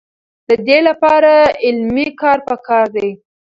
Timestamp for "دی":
2.95-3.09